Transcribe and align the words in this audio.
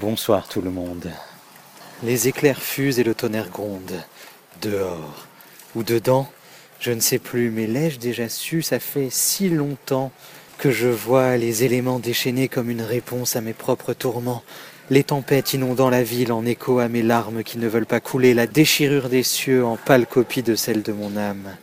Bonsoir 0.00 0.46
tout 0.46 0.60
le 0.60 0.70
monde. 0.70 1.10
Les 2.04 2.28
éclairs 2.28 2.62
fusent 2.62 3.00
et 3.00 3.04
le 3.04 3.16
tonnerre 3.16 3.50
gronde. 3.50 4.00
Dehors. 4.62 5.26
Ou 5.74 5.82
dedans, 5.82 6.30
je 6.78 6.92
ne 6.92 7.00
sais 7.00 7.18
plus, 7.18 7.50
mais 7.50 7.66
l'ai-je 7.66 7.98
déjà 7.98 8.28
su, 8.28 8.62
ça 8.62 8.78
fait 8.78 9.08
si 9.10 9.48
longtemps 9.48 10.12
que 10.56 10.70
je 10.70 10.86
vois 10.86 11.36
les 11.36 11.64
éléments 11.64 11.98
déchaînés 11.98 12.46
comme 12.46 12.70
une 12.70 12.82
réponse 12.82 13.34
à 13.34 13.40
mes 13.40 13.54
propres 13.54 13.92
tourments, 13.92 14.44
les 14.88 15.02
tempêtes 15.02 15.54
inondant 15.54 15.90
la 15.90 16.04
ville 16.04 16.30
en 16.30 16.46
écho 16.46 16.78
à 16.78 16.86
mes 16.86 17.02
larmes 17.02 17.42
qui 17.42 17.58
ne 17.58 17.66
veulent 17.66 17.84
pas 17.84 17.98
couler, 17.98 18.34
la 18.34 18.46
déchirure 18.46 19.08
des 19.08 19.24
cieux 19.24 19.64
en 19.64 19.76
pâle 19.76 20.06
copie 20.06 20.44
de 20.44 20.54
celle 20.54 20.82
de 20.82 20.92
mon 20.92 21.16
âme. 21.16 21.56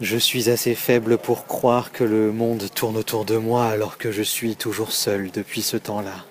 Je 0.00 0.16
suis 0.16 0.48
assez 0.48 0.74
faible 0.74 1.18
pour 1.18 1.46
croire 1.46 1.92
que 1.92 2.04
le 2.04 2.32
monde 2.32 2.70
tourne 2.74 2.96
autour 2.96 3.26
de 3.26 3.36
moi 3.36 3.66
alors 3.66 3.98
que 3.98 4.12
je 4.12 4.22
suis 4.22 4.56
toujours 4.56 4.92
seul 4.92 5.30
depuis 5.30 5.60
ce 5.60 5.76
temps-là 5.76 6.24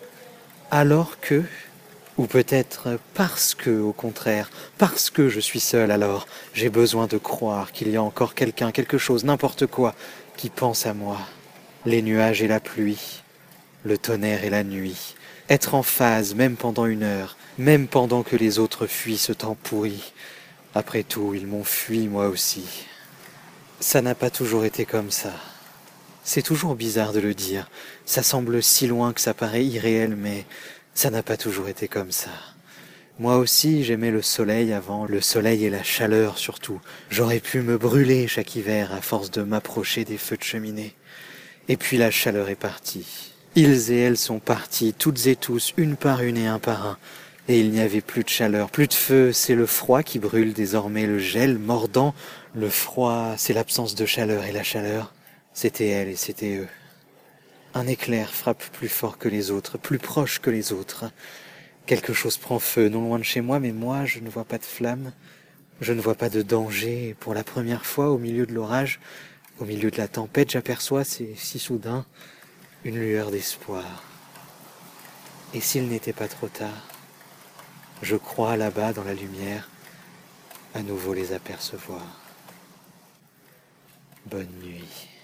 alors 0.72 1.20
que, 1.20 1.44
ou 2.18 2.28
peut-être 2.28 2.98
parce 3.14 3.56
que, 3.56 3.70
au 3.70 3.92
contraire, 3.92 4.50
parce 4.78 5.10
que 5.10 5.30
je 5.30 5.40
suis 5.40 5.60
seul 5.60 5.92
alors, 5.92 6.28
j'ai 6.54 6.70
besoin 6.70 7.08
de 7.08 7.18
croire 7.18 7.72
qu'il 7.72 7.90
y 7.90 7.98
a 7.98 8.04
encore 8.04 8.36
quelqu'un, 8.36 8.72
quelque 8.72 8.98
chose, 8.98 9.26
n'importe 9.26 9.68
quoi, 9.68 9.96
qui 10.38 10.50
pense 10.50 10.86
à 10.86 10.94
moi. 10.94 11.20
Les 11.86 12.02
nuages 12.02 12.42
et 12.42 12.48
la 12.48 12.60
pluie, 12.60 13.22
le 13.84 13.98
tonnerre 13.98 14.44
et 14.44 14.50
la 14.50 14.64
nuit, 14.64 15.16
être 15.50 15.76
en 15.76 15.84
phase 15.84 16.34
même 16.34 16.56
pendant 16.56 16.86
une 16.86 17.04
heure, 17.04 17.38
même 17.58 17.88
pendant 17.88 18.24
que 18.24 18.36
les 18.36 18.60
autres 18.60 18.88
fuient 18.88 19.18
ce 19.18 19.34
temps 19.34 19.58
pourri. 19.62 20.14
Après 20.74 21.04
tout, 21.04 21.34
ils 21.36 21.48
m'ont 21.48 21.64
fui 21.64 22.08
moi 22.08 22.28
aussi. 22.28 22.66
Ça 23.80 24.02
n'a 24.02 24.16
pas 24.16 24.30
toujours 24.30 24.66
été 24.66 24.86
comme 24.86 25.12
ça. 25.12 25.34
C'est 26.28 26.42
toujours 26.42 26.74
bizarre 26.74 27.14
de 27.14 27.20
le 27.20 27.36
dire. 27.36 27.70
Ça 28.04 28.24
semble 28.24 28.64
si 28.64 28.88
loin 28.88 29.14
que 29.14 29.22
ça 29.22 29.36
paraît 29.36 29.64
irréel, 29.64 30.16
mais 30.16 30.46
ça 30.96 31.12
n'a 31.12 31.22
pas 31.22 31.38
toujours 31.38 31.70
été 31.70 31.88
comme 31.88 32.12
ça. 32.12 32.32
Moi 33.20 33.38
aussi, 33.38 33.84
j'aimais 33.84 34.10
le 34.10 34.24
soleil 34.24 34.74
avant, 34.74 35.06
le 35.06 35.22
soleil 35.22 35.66
et 35.66 35.70
la 35.70 35.84
chaleur 35.84 36.40
surtout. 36.40 36.82
J'aurais 37.12 37.40
pu 37.40 37.62
me 37.62 37.78
brûler 37.78 38.28
chaque 38.28 38.56
hiver 38.56 38.92
à 38.92 39.02
force 39.02 39.30
de 39.30 39.44
m'approcher 39.44 40.04
des 40.04 40.18
feux 40.18 40.36
de 40.36 40.44
cheminée. 40.44 40.96
Et 41.70 41.78
puis 41.78 41.98
la 41.98 42.10
chaleur 42.10 42.50
est 42.50 42.56
partie. 42.56 43.32
Ils 43.54 43.92
et 43.92 44.00
elles 44.00 44.18
sont 44.18 44.40
partis, 44.40 44.96
toutes 44.98 45.28
et 45.28 45.36
tous, 45.36 45.76
une 45.78 45.96
par 45.96 46.24
une 46.24 46.38
et 46.38 46.48
un 46.48 46.60
par 46.60 46.88
un. 46.88 46.98
Et 47.48 47.60
il 47.60 47.70
n'y 47.70 47.82
avait 47.82 48.02
plus 48.02 48.24
de 48.24 48.30
chaleur, 48.30 48.72
plus 48.72 48.88
de 48.88 48.94
feu, 48.94 49.32
c'est 49.32 49.54
le 49.54 49.68
froid 49.68 50.02
qui 50.02 50.18
brûle 50.18 50.54
désormais, 50.54 51.06
le 51.06 51.20
gel 51.20 51.60
mordant. 51.60 52.16
Le 52.56 52.70
froid, 52.70 53.36
c'est 53.38 53.54
l'absence 53.54 53.94
de 53.94 54.08
chaleur 54.08 54.44
et 54.46 54.52
la 54.52 54.64
chaleur, 54.64 55.14
c'était 55.56 55.88
elle 55.88 56.10
et 56.10 56.18
c'était 56.18 56.58
eux. 56.58 56.68
Un 57.74 57.88
éclair 57.88 58.30
frappe 58.30 58.64
plus 58.74 58.90
fort 58.90 59.18
que 59.18 59.30
les 59.30 59.52
autres, 59.52 59.78
plus 59.78 60.00
proche 60.00 60.40
que 60.40 60.50
les 60.50 60.74
autres. 60.74 61.06
Quelque 61.86 62.14
chose 62.14 62.38
prend 62.38 62.60
feu, 62.60 62.90
non 62.90 63.02
loin 63.02 63.20
de 63.20 63.24
chez 63.24 63.40
moi, 63.40 63.60
mais 63.62 63.72
moi, 63.72 64.04
je 64.06 64.20
ne 64.20 64.30
vois 64.30 64.44
pas 64.44 64.58
de 64.58 64.66
flamme, 64.66 65.14
je 65.80 65.94
ne 65.94 66.02
vois 66.02 66.16
pas 66.16 66.30
de 66.30 66.42
danger. 66.42 67.10
Et 67.10 67.14
pour 67.14 67.34
la 67.34 67.46
première 67.46 67.86
fois, 67.86 68.10
au 68.10 68.18
milieu 68.18 68.46
de 68.46 68.54
l'orage, 68.54 69.00
au 69.60 69.66
milieu 69.66 69.90
de 69.90 69.98
la 69.98 70.10
tempête, 70.10 70.52
j'aperçois, 70.52 71.06
si 71.06 71.60
soudain, 71.60 72.06
une 72.84 73.00
lueur 73.00 73.32
d'espoir. 73.32 74.04
Et 75.54 75.62
s'il 75.62 75.88
n'était 75.88 76.14
pas 76.14 76.28
trop 76.28 76.50
tard, 76.50 76.90
je 78.02 78.18
crois 78.18 78.58
là-bas 78.58 78.92
dans 78.92 79.06
la 79.06 79.14
lumière 79.14 79.70
à 80.74 80.82
nouveau 80.82 81.14
les 81.14 81.32
apercevoir. 81.32 82.06
Bonne 84.26 84.52
nuit. 84.62 85.15